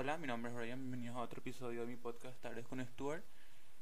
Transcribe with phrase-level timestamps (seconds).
[0.00, 3.22] Hola, mi nombre es Ryan, bienvenidos a otro episodio de mi podcast Tardes con Stuart.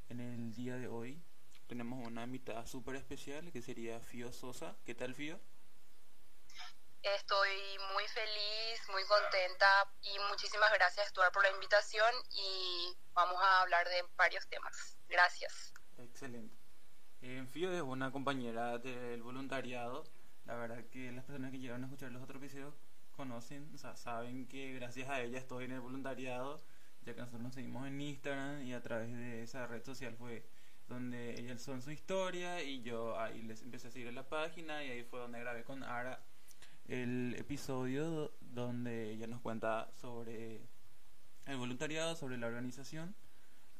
[0.09, 1.23] En el día de hoy
[1.67, 4.75] tenemos una invitada súper especial que sería Fio Sosa.
[4.85, 5.39] ¿Qué tal, Fio?
[7.03, 7.49] Estoy
[7.93, 13.87] muy feliz, muy contenta y muchísimas gracias, Stuart, por la invitación y vamos a hablar
[13.87, 14.97] de varios temas.
[15.07, 15.71] Gracias.
[15.99, 16.53] Excelente.
[17.21, 20.03] Eh, Fio es una compañera del voluntariado.
[20.43, 22.73] La verdad que las personas que llegaron a escuchar los otros episodios
[23.19, 26.57] conocen, o sea, saben que gracias a ella estoy en el voluntariado,
[27.01, 30.45] ya que nosotros nos seguimos en Instagram y a través de esa red social fue
[30.87, 34.85] donde ella son su historia y yo ahí les empecé a seguir en la página
[34.85, 36.23] y ahí fue donde grabé con Ara
[36.87, 40.61] el episodio donde ella nos cuenta sobre
[41.45, 43.13] el voluntariado, sobre la organización.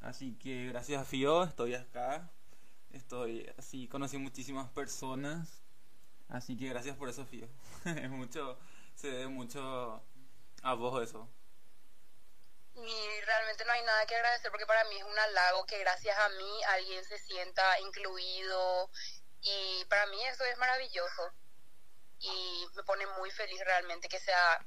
[0.00, 2.30] Así que gracias a Fio estoy acá,
[2.90, 5.62] estoy así, conocí muchísimas personas,
[6.28, 7.48] así que gracias por eso Fio.
[7.86, 8.58] es mucho
[8.94, 10.02] se debe mucho
[10.62, 11.28] a vos eso.
[12.74, 16.16] Y realmente no hay nada que agradecer porque para mí es un halago que gracias
[16.18, 18.90] a mí alguien se sienta incluido
[19.42, 21.32] y para mí eso es maravilloso
[22.20, 24.66] y me pone muy feliz realmente que sea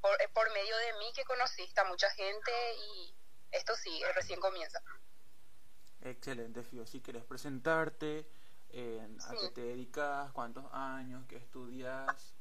[0.00, 3.14] por, eh, por medio de mí que conociste a mucha gente y
[3.50, 4.80] esto sí, recién comienza.
[6.02, 6.86] Excelente, Fio.
[6.86, 8.28] Si quieres presentarte,
[8.70, 10.30] ¿a qué te dedicas?
[10.32, 11.24] ¿Cuántos años?
[11.28, 12.37] ¿Qué estudias?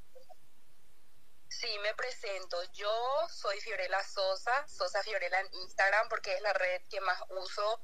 [1.50, 2.62] Sí, me presento.
[2.74, 2.92] Yo
[3.30, 7.82] soy Fiorella Sosa, Sosa Fiorella en Instagram, porque es la red que más uso.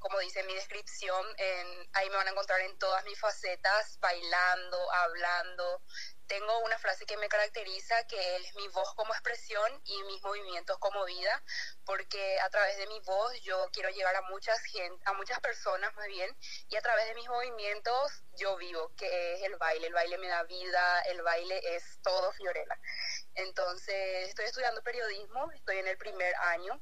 [0.00, 1.26] como dice mi descripción,
[1.92, 5.82] ahí me van a encontrar en todas mis facetas, bailando, hablando,
[6.30, 10.78] tengo una frase que me caracteriza que es mi voz como expresión y mis movimientos
[10.78, 11.42] como vida,
[11.84, 15.92] porque a través de mi voz yo quiero llegar a muchas gente, a muchas personas
[15.96, 16.30] más bien,
[16.68, 20.28] y a través de mis movimientos yo vivo, que es el baile, el baile me
[20.28, 22.78] da vida, el baile es todo Fiorella.
[23.34, 26.80] Entonces, estoy estudiando periodismo, estoy en el primer año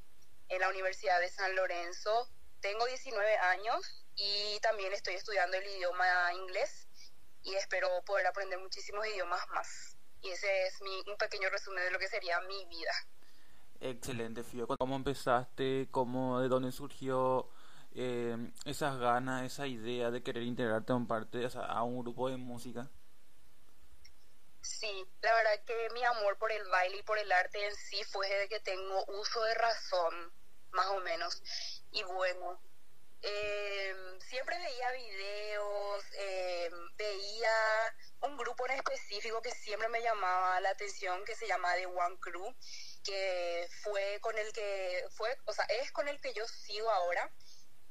[0.51, 2.29] en la Universidad de San Lorenzo,
[2.61, 6.88] tengo 19 años y también estoy estudiando el idioma inglés
[7.43, 9.97] y espero poder aprender muchísimos idiomas más.
[10.21, 12.93] Y ese es mi, un pequeño resumen de lo que sería mi vida.
[13.81, 14.67] Excelente, Fio.
[14.67, 15.89] ¿Cómo empezaste?
[15.91, 17.49] ¿Cómo, ¿De dónde surgió
[17.95, 22.37] eh, esas ganas, esa idea de querer integrarte a un, parte, a un grupo de
[22.37, 22.91] música?
[24.61, 28.03] Sí, la verdad que mi amor por el baile y por el arte en sí
[28.05, 30.33] fue desde que tengo uso de razón,
[30.73, 31.43] más o menos.
[31.93, 32.61] Y bueno,
[33.23, 36.48] eh, siempre veía videos, eh,
[38.59, 42.55] grupo específico que siempre me llamaba la atención, que se llama The One Crew,
[43.05, 47.31] que fue con el que, fue, o sea, es con el que yo sigo ahora.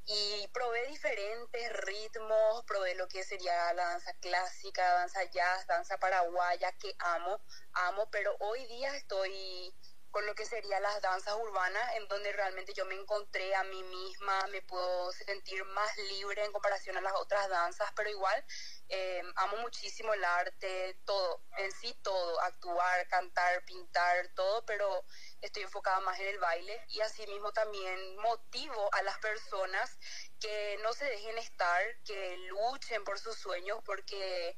[0.09, 6.71] Y probé diferentes ritmos, probé lo que sería la danza clásica, danza jazz, danza paraguaya,
[6.79, 7.41] que amo,
[7.73, 9.73] amo, pero hoy día estoy
[10.17, 13.83] con lo que serían las danzas urbanas, en donde realmente yo me encontré a mí
[13.83, 18.43] misma, me puedo sentir más libre en comparación a las otras danzas, pero igual
[18.89, 25.05] eh, amo muchísimo el arte, todo, en sí todo, actuar, cantar, pintar, todo, pero
[25.39, 29.99] estoy enfocada más en el baile y asimismo también motivo a las personas
[30.39, 34.57] que no se dejen estar, que luchen por sus sueños, porque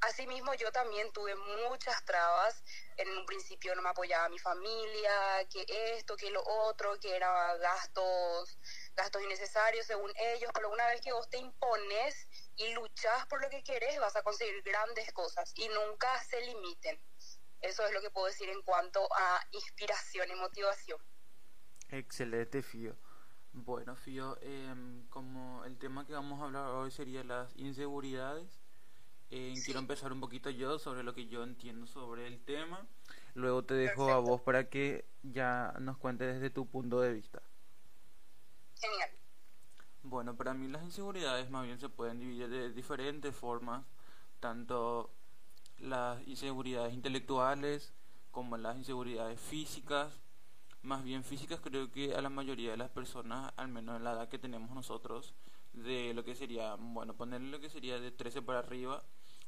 [0.00, 1.34] Asimismo, yo también tuve
[1.68, 2.62] muchas trabas.
[2.96, 5.64] En un principio no me apoyaba mi familia, que
[5.96, 8.58] esto, que lo otro, que eran gastos,
[8.94, 10.50] gastos innecesarios según ellos.
[10.54, 14.22] Pero una vez que vos te impones y luchas por lo que querés, vas a
[14.22, 17.00] conseguir grandes cosas y nunca se limiten.
[17.60, 21.00] Eso es lo que puedo decir en cuanto a inspiración y motivación.
[21.88, 22.96] Excelente, Fío.
[23.52, 28.60] Bueno, Fío, em, como el tema que vamos a hablar hoy sería las inseguridades
[29.30, 32.86] eh, quiero empezar un poquito yo sobre lo que yo entiendo sobre el tema.
[33.34, 37.42] Luego te dejo a vos para que ya nos cuentes desde tu punto de vista.
[38.80, 39.10] Genial.
[40.02, 43.84] Bueno, para mí las inseguridades más bien se pueden dividir de diferentes formas,
[44.40, 45.10] tanto
[45.78, 47.92] las inseguridades intelectuales
[48.30, 50.18] como las inseguridades físicas.
[50.82, 54.12] Más bien físicas creo que a la mayoría de las personas, al menos en la
[54.12, 55.34] edad que tenemos nosotros,
[55.72, 59.02] de lo que sería, bueno, ponerle lo que sería de 13 para arriba,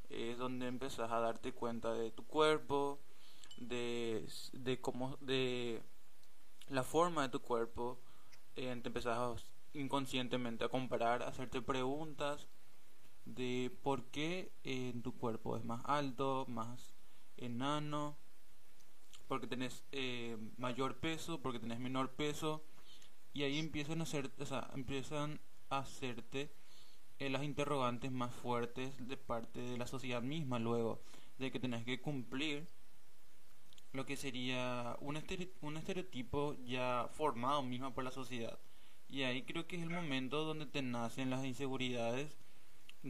[0.09, 2.99] es donde empezás a darte cuenta de tu cuerpo,
[3.59, 5.83] de, de cómo, de
[6.69, 7.99] la forma de tu cuerpo,
[8.57, 12.49] eh, te empezás inconscientemente a comparar, a hacerte preguntas
[13.25, 16.95] de por qué eh, tu cuerpo es más alto, más
[17.37, 18.17] enano,
[19.31, 22.65] porque tenés eh, mayor peso, porque tenés menor peso,
[23.33, 26.51] y ahí empiezan a hacer, o sea, empiezan a hacerte
[27.21, 31.01] las interrogantes más fuertes de parte de la sociedad misma luego
[31.39, 32.67] de que tenés que cumplir
[33.93, 35.17] lo que sería un,
[35.61, 38.59] un estereotipo ya formado mismo por la sociedad.
[39.09, 42.37] Y ahí creo que es el momento donde te nacen las inseguridades,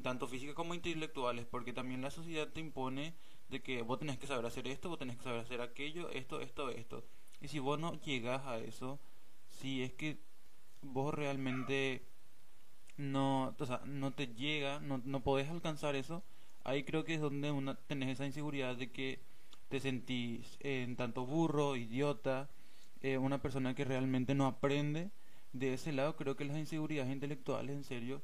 [0.02, 3.14] tanto físicas como intelectuales, porque también la sociedad te impone
[3.50, 6.41] de que vos tenés que saber hacer esto, vos tenés que saber hacer aquello, esto,
[6.41, 7.05] esto, esto.
[7.41, 8.99] Y si vos no llegas a eso,
[9.49, 10.19] si es que
[10.82, 12.02] vos realmente
[12.97, 16.23] no, o sea, no te llega, no, no podés alcanzar eso,
[16.64, 19.20] ahí creo que es donde una, tenés esa inseguridad de que
[19.69, 22.50] te sentís en tanto burro, idiota,
[23.02, 25.11] eh, una persona que realmente no aprende.
[25.52, 28.23] De ese lado creo que las inseguridades intelectuales, en serio,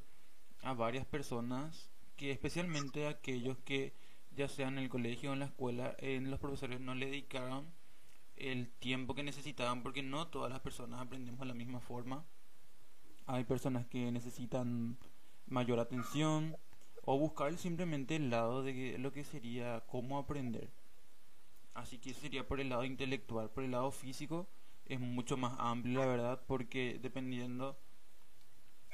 [0.61, 3.93] a varias personas, que especialmente aquellos que
[4.37, 7.65] ya sea en el colegio o en la escuela, en los profesores no le dedicaron
[8.35, 12.23] el tiempo que necesitaban porque no todas las personas aprendemos de la misma forma.
[13.25, 14.97] Hay personas que necesitan
[15.47, 16.55] mayor atención
[17.03, 20.69] o buscar simplemente el lado de lo que sería cómo aprender.
[21.73, 24.47] Así que sería por el lado intelectual, por el lado físico
[24.85, 27.77] es mucho más amplio, la verdad, porque dependiendo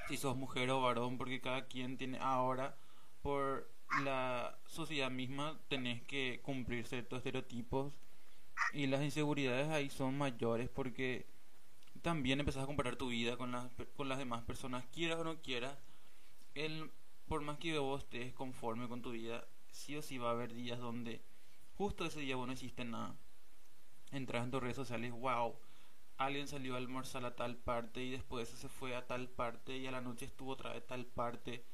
[0.08, 2.78] si sos mujer o varón, porque cada quien tiene ahora
[3.22, 7.94] por la sociedad misma tenés que cumplir ciertos estereotipos
[8.74, 11.26] y las inseguridades ahí son mayores porque
[12.02, 15.42] también empezás a comparar tu vida con las, con las demás personas, quieras o no
[15.42, 15.78] quieras,
[16.56, 16.92] el,
[17.28, 20.54] por más que vos estés conforme con tu vida, sí o sí va a haber
[20.54, 21.22] días donde
[21.78, 23.16] Justo ese día vos no hiciste nada.
[24.12, 25.56] Entras en tus redes sociales, wow,
[26.18, 29.88] alguien salió a almorzar a tal parte y después se fue a tal parte y
[29.88, 31.66] a la noche estuvo otra vez a tal parte.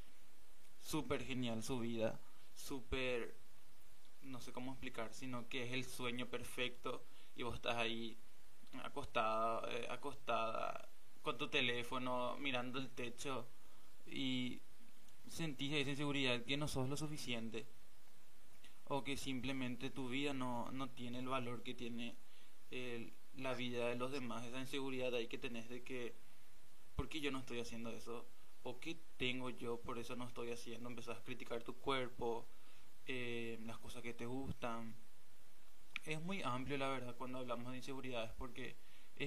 [0.89, 2.19] Súper genial su vida,
[2.55, 3.35] súper,
[4.23, 7.05] no sé cómo explicar, sino que es el sueño perfecto
[7.35, 8.17] y vos estás ahí
[8.81, 10.89] acostada, eh, acostada
[11.21, 13.47] con tu teléfono mirando el techo
[14.07, 14.63] y
[15.27, 17.67] sentís esa inseguridad que no sos lo suficiente
[18.85, 22.15] o que simplemente tu vida no, no tiene el valor que tiene
[23.35, 26.15] la vida de los demás, esa inseguridad ahí que tenés de que,
[26.95, 28.25] ¿por qué yo no estoy haciendo eso?
[28.63, 30.89] ¿O qué tengo yo, por eso no estoy haciendo?
[30.89, 32.45] Empezás a criticar tu cuerpo,
[33.07, 34.95] eh, las cosas que te gustan.
[36.05, 38.75] Es muy amplio, la verdad, cuando hablamos de inseguridades, porque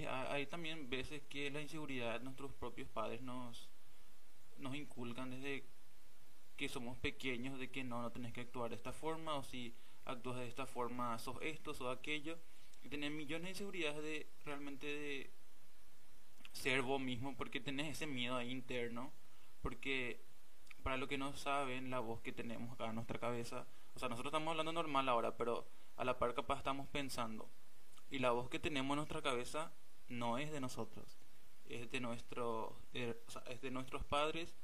[0.09, 3.69] hay también veces que la inseguridad nuestros propios padres nos,
[4.59, 5.65] nos inculcan desde
[6.57, 9.75] que somos pequeños de que no, no tenés que actuar de esta forma o si
[10.05, 12.39] actúas de esta forma sos esto o aquello
[12.83, 15.31] y millones de inseguridades de realmente de
[16.53, 19.13] ser vos mismo porque tenés ese miedo ahí interno
[19.63, 20.21] porque
[20.83, 24.09] para lo que no saben la voz que tenemos acá en nuestra cabeza o sea
[24.09, 25.67] nosotros estamos hablando normal ahora pero
[25.97, 27.49] a la par capaz estamos pensando.
[28.11, 29.73] Y la voz que tenemos en nuestra cabeza
[30.09, 31.23] no es de nosotros
[31.73, 34.55] es de nuestro es de nuestros padres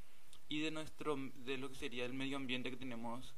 [0.49, 3.35] y de nuestro de lo que sería el medio ambiente que tenemos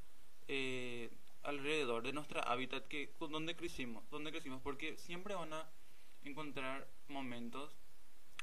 [0.49, 1.11] eh,
[1.43, 5.69] alrededor de nuestra hábitat que donde crecimos donde crecimos porque siempre van a
[6.25, 7.77] encontrar momentos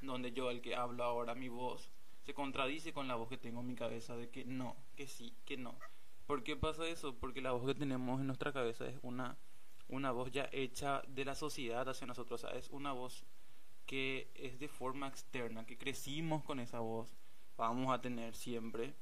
[0.01, 1.91] donde yo el que hablo ahora mi voz
[2.27, 5.33] se contradice con la voz que tengo en mi cabeza de que no que sí
[5.45, 5.79] que no
[6.27, 7.15] ¿por qué pasa eso?
[7.17, 9.37] porque la voz que tenemos en nuestra cabeza es una
[9.87, 13.25] una voz ya hecha de la sociedad hacia nosotros es una voz
[13.87, 17.17] que es de forma externa que crecimos con esa voz
[17.57, 18.93] vamos a tener siempre.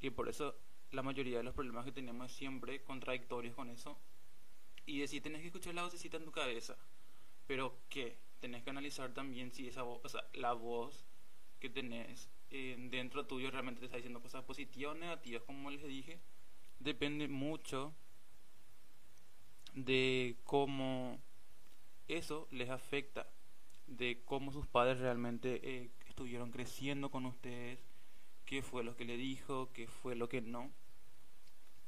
[0.00, 0.54] Y por eso
[0.92, 3.98] la mayoría de los problemas que tenemos es siempre contradictorios con eso.
[4.86, 6.76] Y decir, tenés que escuchar la vocecita en tu cabeza.
[7.46, 8.18] Pero ¿qué?
[8.40, 11.06] Tenés que analizar también si esa voz, o sea, la voz
[11.58, 15.82] que tenés eh, dentro tuyo realmente te está diciendo cosas positivas o negativas, como les
[15.82, 16.20] dije.
[16.78, 17.92] Depende mucho
[19.74, 21.18] de cómo
[22.06, 23.26] eso les afecta,
[23.88, 27.80] de cómo sus padres realmente eh, estuvieron creciendo con ustedes,
[28.44, 30.70] qué fue lo que le dijo, qué fue lo que no.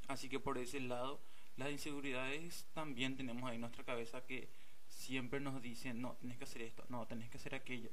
[0.09, 1.21] Así que por ese lado,
[1.57, 4.49] las inseguridades también tenemos ahí en nuestra cabeza que
[4.89, 7.91] siempre nos dicen, no, tenés que hacer esto, no, tenés que hacer aquello,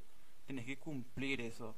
[0.48, 1.76] tenés que cumplir eso.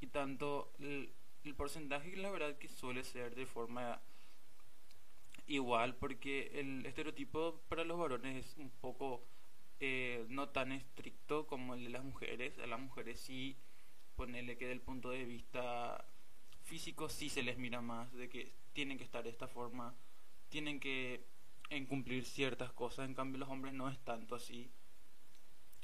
[0.00, 1.12] Y tanto el,
[1.56, 4.00] porcentaje, la verdad que suele ser de forma
[5.46, 9.22] igual, porque el estereotipo para los varones es un poco
[9.80, 12.58] eh, no tan estricto como el de las mujeres.
[12.58, 13.56] A las mujeres sí
[14.16, 16.04] ponerle que del punto de vista
[16.62, 19.94] físico sí se les mira más, de que tienen que estar de esta forma,
[20.48, 21.24] tienen que
[21.70, 24.70] en cumplir ciertas cosas, en cambio los hombres no es tanto así.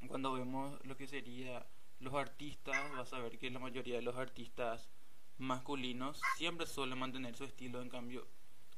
[0.09, 1.67] Cuando vemos lo que sería
[2.01, 4.89] los artistas, vas a ver que la mayoría de los artistas
[5.39, 8.27] masculinos siempre suelen mantener su estilo, en cambio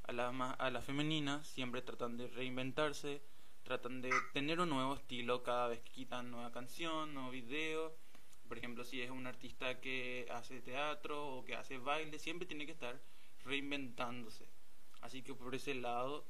[0.05, 3.23] a la, a la femenina siempre tratan de reinventarse,
[3.63, 7.95] tratan de tener un nuevo estilo cada vez que quitan nueva canción, nuevo video
[8.49, 12.65] por ejemplo, si es un artista que hace teatro o que hace baile, siempre tiene
[12.65, 12.99] que estar
[13.45, 14.49] reinventándose.
[15.03, 16.25] Así que por ese lado,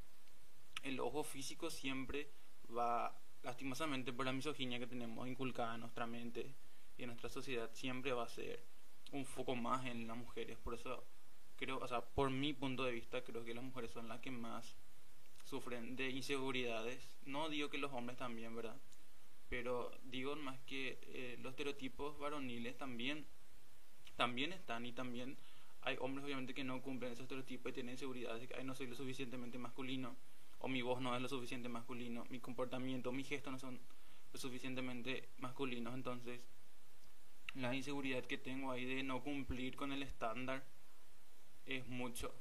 [0.83, 2.29] el ojo físico siempre
[2.77, 6.55] va lastimosamente por la misoginia que tenemos inculcada en nuestra mente
[6.99, 8.63] y en nuestra sociedad, siempre va a ser
[9.13, 10.59] un foco más en las mujeres.
[10.59, 11.05] Por eso
[11.57, 14.31] creo, o sea, por mi punto de vista, creo que las mujeres son las que
[14.31, 14.77] más
[15.45, 17.17] sufren de inseguridades.
[17.25, 18.77] No digo que los hombres también, ¿verdad?
[19.49, 23.25] Pero digo más que eh, los estereotipos varoniles también,
[24.17, 25.39] también están y también
[25.83, 29.59] hay hombres obviamente que no cumplen esos estereotipos y tienen inseguridades no soy lo suficientemente
[29.59, 30.17] masculino
[30.59, 33.81] o mi voz no es lo suficiente masculino, mi comportamiento, mis gestos no son
[34.33, 36.41] lo suficientemente masculinos, entonces
[37.55, 40.65] la inseguridad que tengo ahí de no cumplir con el estándar
[41.67, 42.35] es mucho.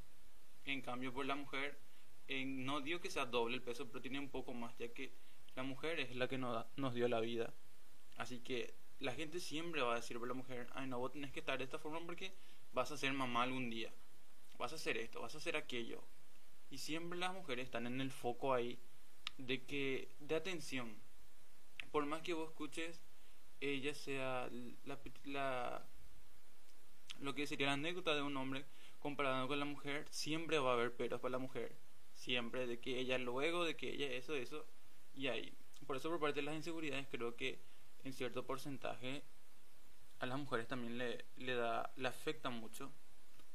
[0.65, 1.79] En cambio, por la mujer,
[2.27, 5.11] no digo que sea doble el peso, pero tiene un poco más, ya que
[5.55, 7.53] la mujer es la que nos, nos dio la vida.
[8.17, 11.31] Así que la gente siempre va a decir por la mujer, ay no, vos tenés
[11.31, 12.33] que estar de esta forma porque
[12.73, 13.93] vas a ser mamá algún día,
[14.57, 16.03] vas a hacer esto, vas a hacer aquello.
[16.69, 18.77] Y siempre las mujeres están en el foco ahí
[19.37, 20.95] de que, de atención.
[21.91, 23.06] Por más que vos escuches,
[23.61, 24.49] ella sea
[24.85, 25.85] la, la
[27.19, 28.65] lo que sería la anécdota de un hombre
[28.99, 31.75] comparado con la mujer, siempre va a haber peros para la mujer.
[32.13, 34.65] Siempre de que ella luego, de que ella eso, eso,
[35.15, 35.53] y ahí.
[35.85, 37.59] Por eso por parte de las inseguridades creo que
[38.03, 39.23] en cierto porcentaje
[40.19, 42.91] a las mujeres también le, le da, le afecta mucho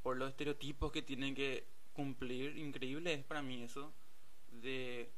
[0.03, 2.57] por los estereotipos que tienen que cumplir.
[2.57, 3.93] Increíble es para mí eso
[4.63, 5.11] de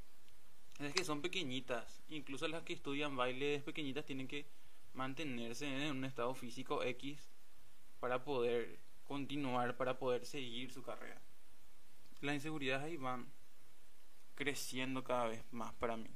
[0.81, 4.47] es que son pequeñitas, incluso las que estudian baile pequeñitas tienen que
[4.95, 7.31] mantenerse en un estado físico X
[8.01, 11.21] para poder continuar, para poder seguir su carrera.
[12.21, 13.27] Las inseguridades ahí van
[14.35, 16.11] creciendo cada vez más para mí.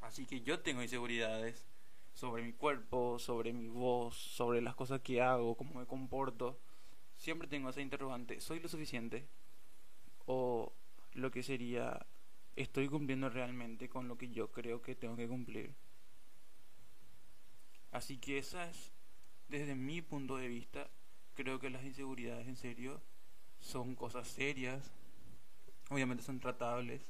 [0.00, 1.66] Así que yo tengo inseguridades
[2.12, 6.58] sobre mi cuerpo, sobre mi voz, sobre las cosas que hago, cómo me comporto.
[7.16, 9.28] Siempre tengo esa interrogante, ¿soy lo suficiente?
[10.26, 10.72] O
[11.12, 12.06] lo que sería,
[12.56, 15.74] ¿estoy cumpliendo realmente con lo que yo creo que tengo que cumplir?
[17.96, 18.92] Así que esa es,
[19.48, 20.90] desde mi punto de vista,
[21.34, 23.00] creo que las inseguridades en serio
[23.58, 24.92] son cosas serias,
[25.88, 27.00] obviamente son tratables,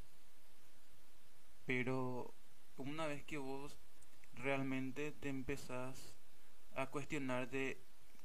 [1.64, 2.32] pero
[2.76, 3.76] una vez que vos
[4.34, 6.14] realmente te empezás
[6.76, 7.82] a cuestionar de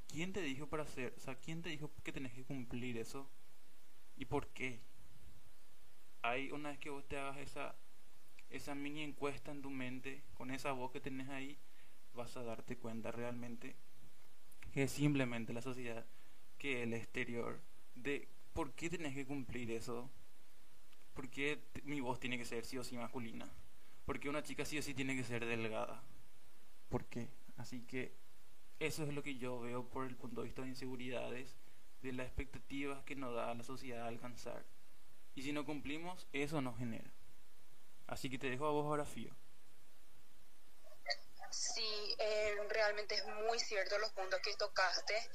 [0.08, 3.28] quién te dijo para hacer, o sea, quién te dijo que tenés que cumplir eso
[4.18, 4.80] y por qué.
[6.22, 7.76] Hay una vez que vos te hagas esa
[8.52, 11.58] esa mini encuesta en tu mente con esa voz que tenés ahí,
[12.14, 13.76] vas a darte cuenta realmente
[14.74, 16.06] que es simplemente la sociedad,
[16.58, 17.60] que el exterior
[17.96, 20.10] de por qué tenés que cumplir eso,
[21.14, 23.50] por qué mi voz tiene que ser sí o sí masculina
[24.06, 26.02] porque una chica sí o sí tiene que ser delgada.
[26.90, 27.30] ¿Por qué?
[27.58, 28.12] Así que
[28.80, 31.56] eso es lo que yo veo por el punto de vista de inseguridades,
[32.02, 34.66] de las expectativas que nos da la sociedad a alcanzar.
[35.36, 37.10] Y si no cumplimos, eso nos genera.
[38.08, 39.34] Así que te dejo a vos ahora, Fío.
[41.52, 45.30] Sí, eh, realmente es muy cierto los puntos que tocaste.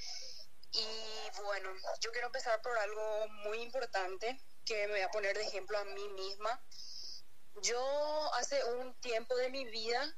[0.73, 1.70] Y bueno,
[2.00, 5.85] yo quiero empezar por algo muy importante que me voy a poner de ejemplo a
[5.85, 6.61] mí misma
[7.62, 10.16] yo hace un tiempo de mi vida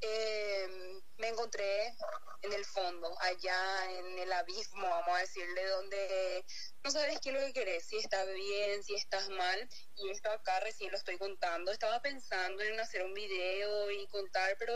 [0.00, 1.94] em, me encontré
[2.42, 6.44] en el fondo, allá en el abismo, vamos a decirle, donde
[6.82, 10.30] no sabes qué es lo que querés, si estás bien, si estás mal, y esto
[10.30, 11.70] acá recién lo estoy contando.
[11.70, 14.74] Estaba pensando en hacer un video y contar, pero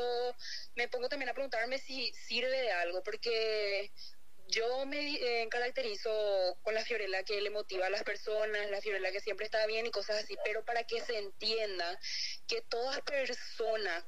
[0.75, 3.91] me pongo también a preguntarme si sirve de algo, porque
[4.49, 9.11] yo me eh, caracterizo con la Fiorella que le motiva a las personas, la Fiorella
[9.11, 11.99] que siempre está bien y cosas así, pero para que se entienda
[12.47, 14.07] que toda persona,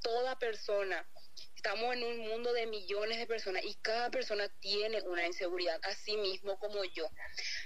[0.00, 1.08] toda persona,
[1.54, 6.16] estamos en un mundo de millones de personas y cada persona tiene una inseguridad, así
[6.16, 7.08] mismo como yo.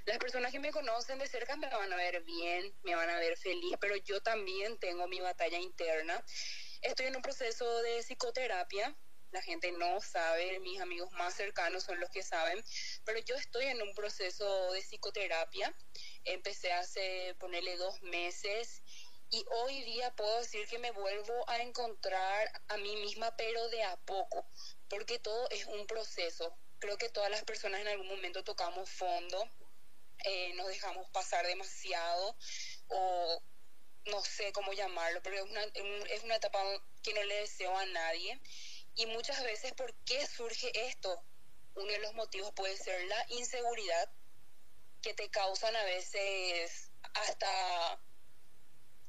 [0.06, 3.18] Las personas que me conocen de cerca me van a ver bien, me van a
[3.18, 6.24] ver feliz, pero yo también tengo mi batalla interna.
[6.80, 8.96] Estoy en un proceso de psicoterapia
[9.32, 12.62] la gente no sabe, mis amigos más cercanos son los que saben,
[13.04, 15.74] pero yo estoy en un proceso de psicoterapia,
[16.24, 18.82] empecé hace, ponerle dos meses
[19.32, 23.82] y hoy día puedo decir que me vuelvo a encontrar a mí misma, pero de
[23.82, 24.46] a poco,
[24.90, 26.54] porque todo es un proceso.
[26.78, 29.48] Creo que todas las personas en algún momento tocamos fondo,
[30.24, 32.36] eh, nos dejamos pasar demasiado
[32.88, 33.42] o
[34.04, 35.62] no sé cómo llamarlo, pero es una,
[36.10, 36.62] es una etapa
[37.02, 38.38] que no le deseo a nadie.
[38.96, 41.24] Y muchas veces, ¿por qué surge esto?
[41.74, 44.10] Uno de los motivos puede ser la inseguridad
[45.00, 47.98] que te causan a veces hasta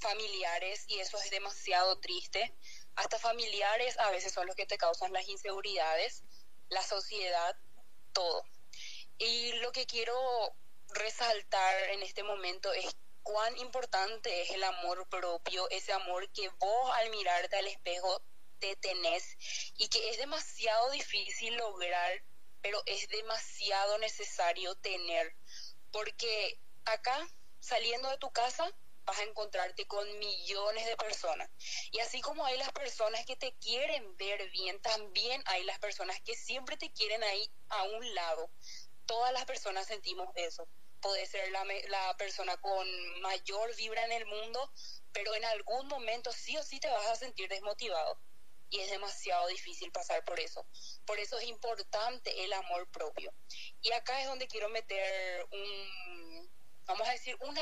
[0.03, 2.53] familiares, y eso es demasiado triste.
[2.95, 6.23] Hasta familiares a veces son los que te causan las inseguridades,
[6.69, 7.55] la sociedad,
[8.11, 8.43] todo.
[9.17, 10.13] Y lo que quiero
[10.89, 16.91] resaltar en este momento es cuán importante es el amor propio, ese amor que vos
[16.95, 18.21] al mirarte al espejo
[18.59, 19.37] te tenés
[19.77, 22.21] y que es demasiado difícil lograr,
[22.61, 25.33] pero es demasiado necesario tener,
[25.91, 27.27] porque acá,
[27.59, 28.69] saliendo de tu casa,
[29.05, 31.49] vas a encontrarte con millones de personas.
[31.91, 36.19] Y así como hay las personas que te quieren ver bien, también hay las personas
[36.21, 38.49] que siempre te quieren ahí a un lado.
[39.05, 40.67] Todas las personas sentimos eso.
[41.01, 42.87] Puede ser la, la persona con
[43.21, 44.71] mayor vibra en el mundo,
[45.11, 48.17] pero en algún momento sí o sí te vas a sentir desmotivado.
[48.69, 50.65] Y es demasiado difícil pasar por eso.
[51.05, 53.31] Por eso es importante el amor propio.
[53.81, 56.49] Y acá es donde quiero meter un,
[56.85, 57.61] vamos a decir, una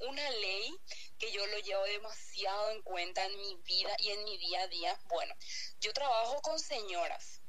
[0.00, 0.78] una ley
[1.18, 4.68] que yo lo llevo demasiado en cuenta en mi vida y en mi día a
[4.68, 5.00] día.
[5.08, 5.34] Bueno,
[5.80, 7.40] yo trabajo con señoras,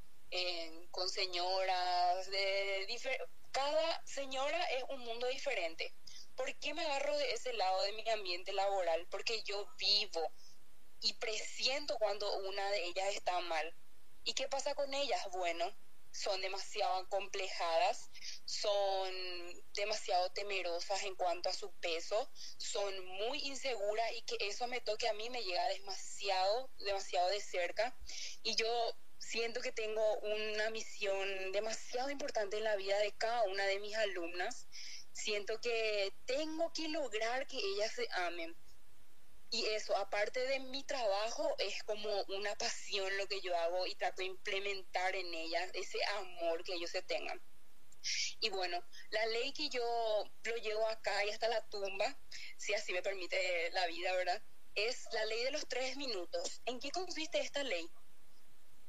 [0.91, 2.85] con señoras de
[3.51, 5.93] cada señora es un mundo diferente.
[6.35, 9.07] ¿Por qué me agarro de ese lado de mi ambiente laboral?
[9.09, 10.31] Porque yo vivo
[11.01, 13.73] y presiento cuando una de ellas está mal.
[14.23, 15.21] ¿Y qué pasa con ellas?
[15.31, 15.73] Bueno,
[16.11, 18.09] son demasiado acomplejadas,
[18.45, 19.13] son
[19.73, 25.07] demasiado temerosas en cuanto a su peso, son muy inseguras y que eso me toque
[25.07, 27.97] a mí me llega demasiado, demasiado de cerca.
[28.43, 28.67] Y yo
[29.19, 33.95] siento que tengo una misión demasiado importante en la vida de cada una de mis
[33.95, 34.67] alumnas.
[35.11, 38.55] Siento que tengo que lograr que ellas se amen
[39.51, 43.95] y eso, aparte de mi trabajo, es como una pasión lo que yo hago y
[43.95, 47.41] trato de implementar en ellas ese amor que ellos se tengan.
[48.39, 49.83] Y bueno, la ley que yo
[50.43, 52.15] lo llevo acá y hasta la tumba,
[52.57, 54.41] si así me permite la vida, ¿verdad?
[54.75, 56.61] Es la ley de los tres minutos.
[56.65, 57.89] ¿En qué consiste esta ley?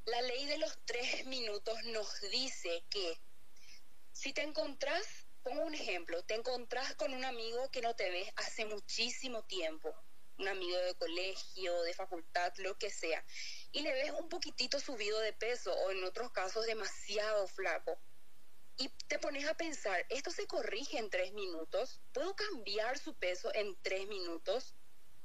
[0.05, 3.19] La ley de los tres minutos nos dice que
[4.13, 8.31] si te encontrás, pongo un ejemplo, te encontrás con un amigo que no te ves
[8.37, 9.95] hace muchísimo tiempo
[10.41, 13.25] un amigo de colegio, de facultad, lo que sea,
[13.73, 17.99] y le ves un poquitito subido de peso o en otros casos demasiado flaco.
[18.77, 22.01] Y te pones a pensar, ¿esto se corrige en tres minutos?
[22.13, 24.75] ¿Puedo cambiar su peso en tres minutos?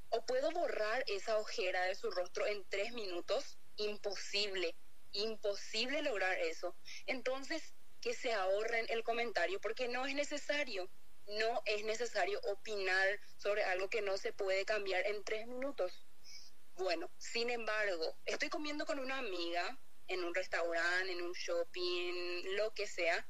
[0.09, 3.57] ¿O puedo borrar esa ojera de su rostro en tres minutos?
[3.77, 4.75] Imposible,
[5.13, 6.75] imposible lograr eso.
[7.05, 10.89] Entonces, que se ahorren el comentario porque no es necesario
[11.27, 16.05] no es necesario opinar sobre algo que no se puede cambiar en tres minutos.
[16.75, 22.73] Bueno, sin embargo, estoy comiendo con una amiga en un restaurante, en un shopping, lo
[22.73, 23.27] que sea,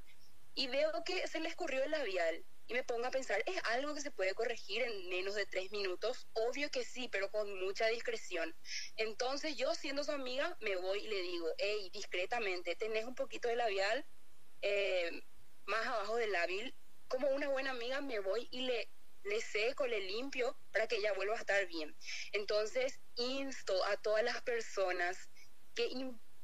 [0.56, 3.94] y veo que se le escurrió el labial y me pongo a pensar, ¿es algo
[3.94, 6.28] que se puede corregir en menos de tres minutos?
[6.34, 8.56] Obvio que sí, pero con mucha discreción.
[8.98, 13.48] Entonces yo, siendo su amiga, me voy y le digo, hey, discretamente, tenés un poquito
[13.48, 14.06] de labial
[14.64, 15.22] eh,
[15.66, 16.74] más abajo del lábil,
[17.08, 18.90] como una buena amiga me voy y le,
[19.24, 21.96] le seco, le limpio para que ella vuelva a estar bien.
[22.32, 25.30] Entonces, insto a todas las personas
[25.76, 25.90] que,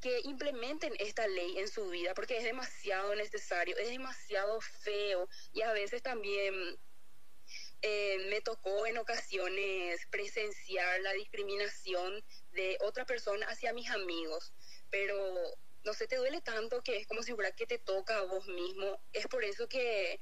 [0.01, 5.61] que implementen esta ley en su vida porque es demasiado necesario, es demasiado feo y
[5.61, 6.77] a veces también
[7.83, 14.53] eh, me tocó en ocasiones presenciar la discriminación de otra persona hacia mis amigos,
[14.91, 15.15] pero
[15.83, 18.47] no sé, te duele tanto que es como si fuera que te toca a vos
[18.47, 19.01] mismo.
[19.13, 20.19] Es por eso que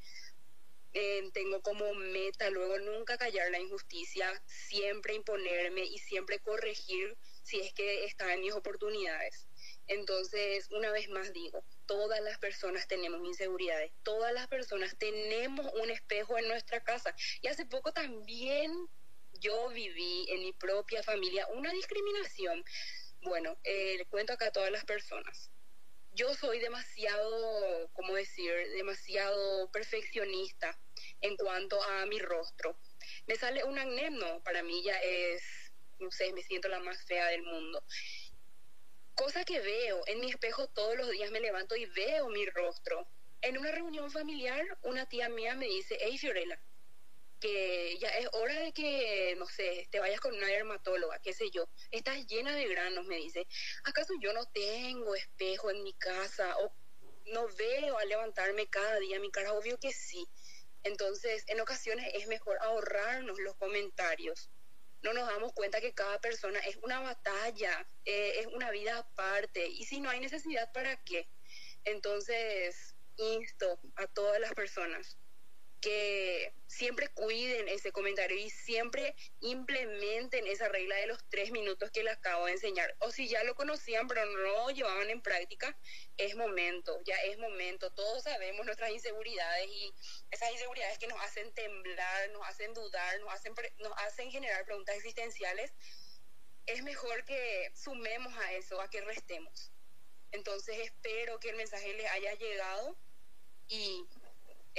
[0.94, 7.60] eh, tengo como meta luego nunca callar la injusticia, siempre imponerme y siempre corregir si
[7.60, 9.48] es que está en mis oportunidades.
[9.88, 15.90] Entonces, una vez más digo, todas las personas tenemos inseguridades, todas las personas tenemos un
[15.90, 17.16] espejo en nuestra casa.
[17.42, 18.72] Y hace poco también
[19.40, 22.64] yo viví en mi propia familia una discriminación.
[23.22, 25.52] Bueno, eh, le cuento acá a todas las personas
[26.14, 30.78] yo soy demasiado, ¿cómo decir?, demasiado perfeccionista
[31.22, 32.78] en cuanto a mi rostro.
[33.28, 34.10] Me sale un acné,
[34.44, 35.42] para mí ya es,
[36.00, 37.84] no sé, me siento la más fea del mundo.
[39.16, 43.08] Cosa que veo en mi espejo todos los días me levanto y veo mi rostro.
[43.42, 46.62] En una reunión familiar, una tía mía me dice, hey Fiorella,
[47.40, 51.50] que ya es hora de que, no sé, te vayas con una dermatóloga, qué sé
[51.50, 51.68] yo.
[51.92, 53.48] Estás llena de granos, me dice.
[53.86, 56.72] ¿Acaso yo no tengo espejo en mi casa o
[57.28, 59.54] no veo al levantarme cada día mi cara?
[59.54, 60.28] Obvio que sí.
[60.84, 64.50] Entonces, en ocasiones es mejor ahorrarnos los comentarios.
[65.02, 69.66] No nos damos cuenta que cada persona es una batalla, eh, es una vida aparte.
[69.68, 71.30] Y si no hay necesidad, ¿para qué?
[71.86, 75.18] Entonces, insto a todas las personas
[75.82, 82.04] que siempre cuiden ese comentario y siempre implementen esa regla de los tres minutos que
[82.04, 82.96] les acabo de enseñar.
[83.00, 85.78] O si ya lo conocían pero no lo llevaban en práctica,
[86.18, 87.92] es momento, ya es momento.
[87.92, 89.94] Todos sabemos nuestras inseguridades y
[90.32, 94.96] esas inseguridades que nos hacen temblar, nos hacen dudar, nos hacen, nos hacen generar preguntas
[94.96, 95.74] existenciales.
[96.66, 99.72] Es mejor que sumemos a eso, a que restemos.
[100.32, 102.96] Entonces espero que el mensaje les haya llegado
[103.68, 104.06] y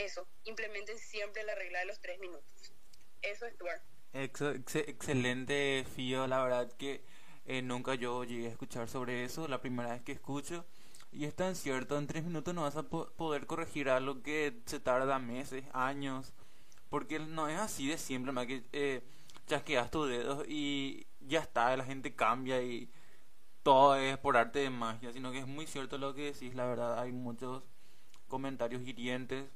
[0.05, 2.73] eso, implementen siempre la regla de los tres minutos.
[3.23, 3.83] Eso es Stuart.
[4.13, 7.05] excelente, Fío, la verdad que
[7.47, 10.65] eh, nunca yo llegué a escuchar sobre eso, la primera vez que escucho.
[11.13, 14.79] Y es tan cierto, en tres minutos no vas a poder corregir algo que se
[14.79, 16.33] tarda meses, años,
[16.89, 19.03] porque no es así de siempre, más que eh,
[19.47, 22.89] chasqueas tus dedos y ya está, la gente cambia y
[23.63, 26.67] todo es por arte de magia, sino que es muy cierto lo que decís, la
[26.67, 27.65] verdad, hay muchos
[28.29, 29.51] comentarios hirientes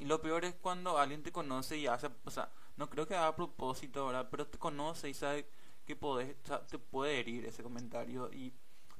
[0.00, 3.14] y lo peor es cuando alguien te conoce y hace, o sea, no creo que
[3.14, 4.28] haga a propósito, ¿verdad?
[4.30, 5.46] Pero te conoce y sabe
[5.84, 6.34] que podés,
[6.70, 8.54] te puede herir ese comentario y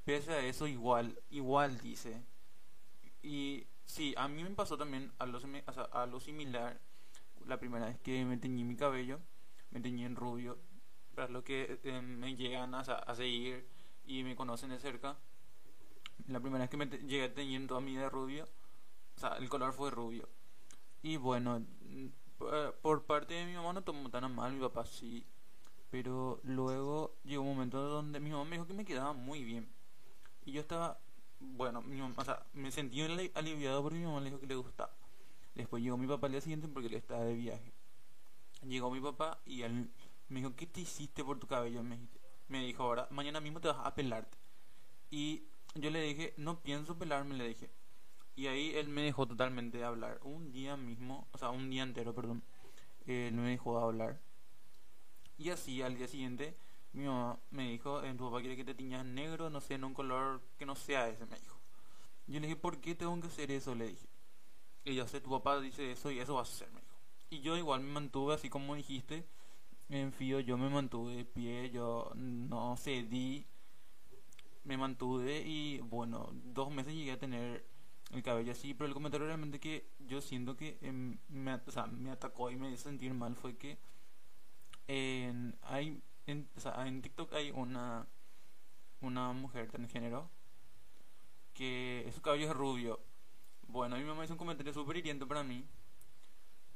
[0.05, 2.23] pese a eso igual, igual dice.
[3.23, 6.79] Y sí, a mí me pasó también a lo, lo similar
[7.47, 9.21] la primera vez que me teñí mi cabello,
[9.71, 10.59] me teñí en rubio,
[11.15, 13.67] para los que eh, me llegan a, a, seguir
[14.05, 15.17] y me conocen de cerca.
[16.29, 18.47] La primera vez que me llegué a teñir toda mi vida de rubio,
[19.17, 20.29] o sea, el color fue rubio
[21.03, 21.65] y bueno,
[22.41, 25.27] eh, por parte de mi mamá no tomó tan mal, mi papá sí.
[25.91, 29.69] Pero luego llegó un momento donde mi mamá me dijo que me quedaba muy bien.
[30.45, 31.01] Y yo estaba,
[31.41, 33.01] bueno, mi mamá, o sea, me sentí
[33.35, 34.95] aliviado porque mi mamá le dijo que le gustaba.
[35.55, 37.73] Después llegó mi papá al día siguiente porque él estaba de viaje.
[38.63, 39.91] Llegó mi papá y él
[40.29, 41.83] me dijo, ¿qué te hiciste por tu cabello?
[41.83, 41.99] Me,
[42.49, 44.39] me dijo, ahora, mañana mismo te vas a pelarte.
[45.11, 47.71] Y yo le dije, no pienso pelarme, le dije.
[48.37, 50.21] Y ahí él me dejó totalmente de hablar.
[50.23, 52.43] Un día mismo, o sea, un día entero, perdón.
[53.07, 54.21] Él me dejó de hablar.
[55.39, 56.57] Y así al día siguiente,
[56.93, 59.85] mi mamá me dijo, eh, tu papá quiere que te tiñas negro, no sé, en
[59.85, 61.59] un color que no sea ese, me dijo.
[62.27, 63.75] Yo le dije, ¿por qué tengo que hacer eso?
[63.75, 64.07] Le dije.
[64.85, 66.97] Y yo sé, tu papá dice eso y eso va a ser, me dijo.
[67.31, 69.27] Y yo igual me mantuve así como dijiste.
[69.89, 73.47] En fío, yo me mantuve de pie, yo no cedí.
[74.65, 77.67] Me mantuve y bueno, dos meses llegué a tener
[78.13, 81.87] el cabello así, pero el comentario realmente que yo siento que em, me, o sea,
[81.87, 83.79] me atacó y me hizo sentir mal fue que
[84.89, 88.07] en, hay, en, o sea, en TikTok hay una,
[89.01, 90.29] una mujer transgénero
[91.55, 93.01] que su cabello es rubio.
[93.69, 95.65] Bueno, mi mamá hizo un comentario súper hiriente para mí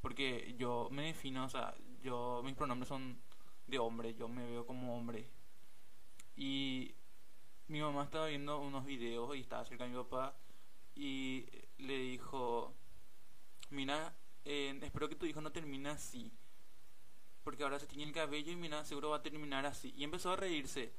[0.05, 3.19] porque yo me defino, o sea, yo mis pronombres son
[3.67, 5.31] de hombre, yo me veo como hombre.
[6.37, 6.95] Y
[7.69, 10.37] mi mamá estaba viendo unos videos y estaba cerca de mi papá
[10.95, 11.47] y
[11.79, 12.75] le dijo,
[13.71, 16.33] mira, eh, espero que tu hijo no termine así,
[17.43, 19.93] porque ahora se tiene el cabello y mira, seguro va a terminar así.
[19.97, 20.93] Y empezó a reírse.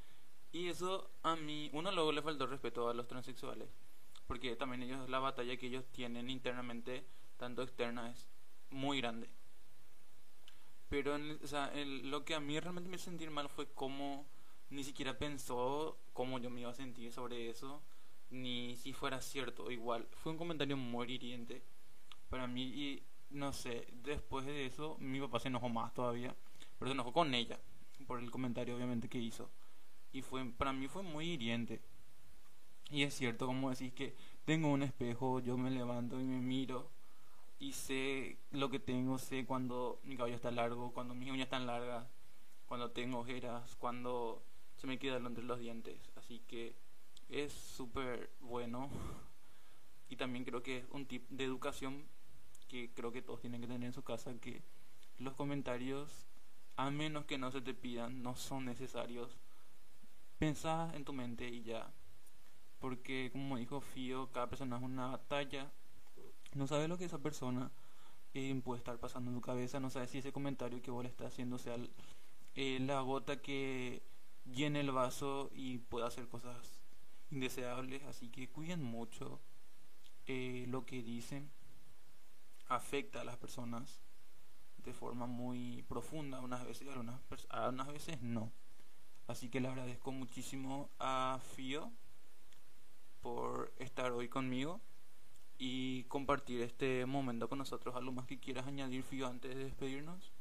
[0.52, 3.68] Y eso a mí, uno luego le faltó respeto a los transexuales,
[4.28, 7.06] porque también ellos, la batalla que ellos tienen internamente,
[7.38, 8.28] tanto externa, es
[8.70, 9.30] muy grande.
[10.88, 14.26] Pero lo que a mí realmente me hizo sentir mal fue cómo
[14.70, 17.82] ni siquiera pensó cómo yo me iba a sentir sobre eso
[18.36, 20.08] ni si fuera cierto igual.
[20.12, 21.64] Fue un comentario muy hiriente
[22.30, 26.36] para mí y no sé, después de eso mi papá se enojó más todavía,
[26.78, 27.60] pero se enojó con ella
[28.08, 29.50] por el comentario obviamente que hizo.
[30.12, 31.82] Y fue para mí fue muy hiriente.
[32.92, 36.92] Y es cierto, como decís que tengo un espejo, yo me levanto y me miro
[37.58, 41.66] y sé lo que tengo, sé cuando mi cabello está largo, cuando mis uñas están
[41.66, 42.06] largas,
[42.68, 44.44] cuando tengo ojeras, cuando
[44.78, 45.98] se me queda entre los dientes.
[46.16, 46.76] Así que
[47.30, 48.90] es súper bueno.
[50.10, 52.06] Y también creo que es un tip de educación
[52.68, 54.62] que creo que todos tienen que tener en su casa que
[55.18, 56.28] los comentarios
[56.76, 59.38] a menos que no se te pidan no son necesarios.
[60.38, 61.92] Pensá en tu mente y ya.
[62.80, 65.72] Porque como dijo Fío cada persona es una batalla
[66.56, 67.70] no sabes lo que esa persona
[68.34, 69.80] eh, puede estar pasando en tu cabeza.
[69.80, 71.78] No sabes si ese comentario que vos le estás haciendo sea
[72.56, 74.02] eh, la gota que
[74.46, 76.75] llene el vaso y pueda hacer cosas
[77.32, 79.40] indeseables, así que cuiden mucho
[80.28, 81.52] eh, lo que dicen,
[82.68, 84.02] afecta a las personas
[84.78, 87.20] de forma muy profunda, unas veces, algunas,
[87.70, 88.52] unas veces no.
[89.28, 91.92] Así que le agradezco muchísimo a Fío
[93.22, 94.82] por estar hoy conmigo
[95.58, 97.96] y compartir este momento con nosotros.
[97.96, 100.32] ¿Algo más que quieras añadir, Fío, antes de despedirnos?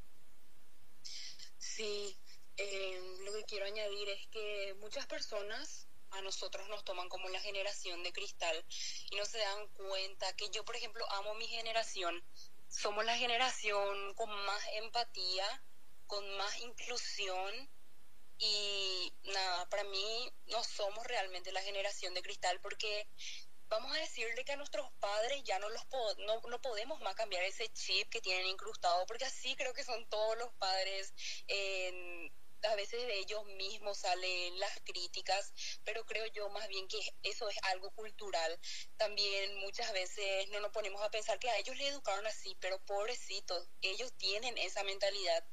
[1.56, 2.14] Sí,
[2.56, 5.83] eh, lo que quiero añadir es que muchas personas
[6.14, 8.64] a nosotros nos toman como la generación de cristal
[9.10, 12.22] y no se dan cuenta que yo, por ejemplo, amo mi generación,
[12.68, 15.62] somos la generación con más empatía,
[16.06, 17.70] con más inclusión
[18.38, 23.06] y nada, para mí no somos realmente la generación de cristal porque
[23.68, 25.82] vamos a decirle que a nuestros padres ya no los
[26.18, 30.08] no, no, podemos más cambiar ese chip que tienen incrustado porque así creo que son
[30.08, 31.12] todos los padres
[32.64, 35.52] a veces de ellos mismos salen las críticas,
[35.84, 38.58] pero creo yo más bien que eso es algo cultural.
[38.96, 42.78] También muchas veces no nos ponemos a pensar que a ellos le educaron así, pero
[42.84, 45.44] pobrecitos, ellos tienen esa mentalidad.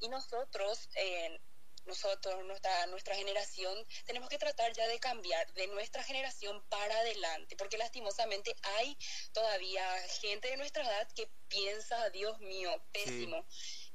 [0.00, 1.40] Y nosotros, eh,
[1.86, 7.56] nosotros, nuestra, nuestra generación, tenemos que tratar ya de cambiar de nuestra generación para adelante,
[7.56, 8.98] porque lastimosamente hay
[9.32, 9.84] todavía
[10.20, 13.46] gente de nuestra edad que piensa, Dios mío, pésimo.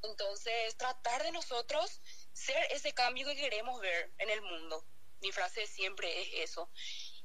[0.04, 2.02] Entonces, tratar de nosotros
[2.34, 4.86] ser ese cambio que queremos ver en el mundo.
[5.22, 6.70] Mi frase siempre es eso.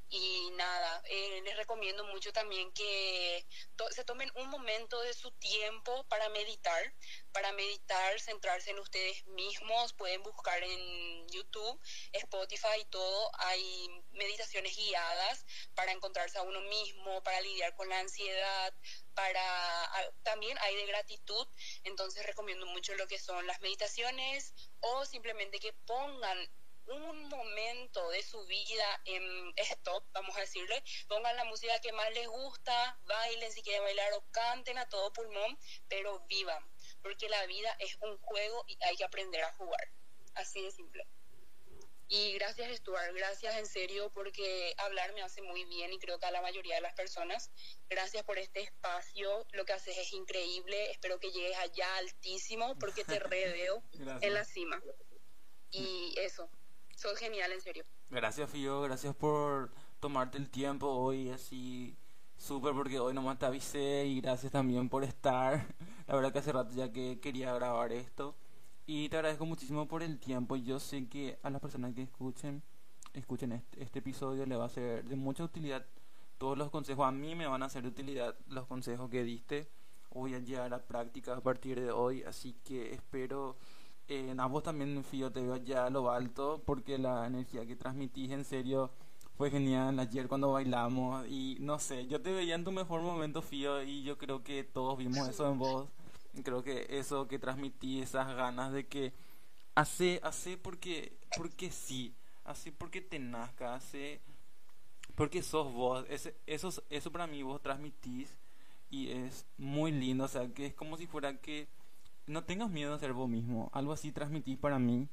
[0.09, 3.45] Y nada, eh, les recomiendo mucho también que
[3.91, 6.93] se tomen un momento de su tiempo para meditar,
[7.33, 9.93] para meditar, centrarse en ustedes mismos.
[9.93, 11.79] Pueden buscar en YouTube,
[12.13, 13.31] Spotify y todo.
[13.39, 18.73] Hay meditaciones guiadas para encontrarse a uno mismo, para lidiar con la ansiedad,
[19.13, 21.47] para también hay de gratitud.
[21.83, 26.49] Entonces recomiendo mucho lo que son las meditaciones o simplemente que pongan
[26.87, 32.11] un momento de su vida en stop, vamos a decirle, pongan la música que más
[32.13, 36.63] les gusta, bailen si quieren bailar o canten a todo pulmón, pero vivan,
[37.01, 39.91] porque la vida es un juego y hay que aprender a jugar.
[40.35, 41.07] Así de simple.
[42.09, 46.25] Y gracias Stuart, gracias en serio porque hablar me hace muy bien y creo que
[46.25, 47.51] a la mayoría de las personas.
[47.89, 53.03] Gracias por este espacio, lo que haces es increíble, espero que llegues allá altísimo porque
[53.03, 53.83] te reveo
[54.21, 54.81] en la cima.
[55.69, 56.49] Y eso,
[56.97, 57.83] sos genial, en serio.
[58.09, 61.95] Gracias, Fío, gracias por tomarte el tiempo hoy así
[62.37, 65.67] súper porque hoy nomás te avisé y gracias también por estar.
[66.07, 68.35] La verdad que hace rato ya que quería grabar esto
[68.87, 70.55] y te agradezco muchísimo por el tiempo.
[70.55, 72.63] Yo sé que a las personas que escuchen
[73.13, 75.85] escuchen este, este episodio le va a ser de mucha utilidad
[76.39, 77.05] todos los consejos.
[77.05, 79.67] A mí me van a hacer de utilidad los consejos que diste.
[80.11, 83.55] Voy a llevar a práctica a partir de hoy, así que espero
[84.07, 88.31] en ambos también, Fío, te veo ya a lo alto porque la energía que transmitís
[88.31, 88.91] en serio
[89.37, 89.99] fue genial.
[89.99, 94.03] Ayer cuando bailamos y no sé, yo te veía en tu mejor momento, Fío, y
[94.03, 95.89] yo creo que todos vimos eso en vos.
[96.43, 99.13] Creo que eso que transmití, esas ganas de que
[99.75, 104.21] hace, hace porque, porque sí, hace porque te nazca, hace
[105.15, 108.37] porque sos vos, ese, eso, eso para mí vos transmitís
[108.89, 111.67] y es muy lindo, o sea, que es como si fuera que
[112.27, 113.71] no tengas miedo de ser vos mismo.
[113.73, 115.09] Algo así transmití para mí.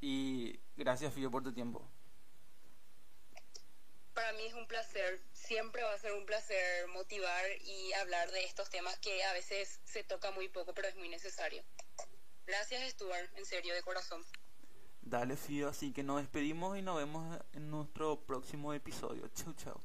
[0.00, 1.86] Y gracias, Fío, por tu tiempo.
[4.14, 5.20] Para mí es un placer.
[5.32, 9.80] Siempre va a ser un placer motivar y hablar de estos temas que a veces
[9.84, 11.62] se toca muy poco, pero es muy necesario.
[12.46, 14.24] Gracias, Stuart, en serio, de corazón.
[15.02, 19.28] Dale, Fío, así que nos despedimos y nos vemos en nuestro próximo episodio.
[19.28, 19.80] Chau, chau.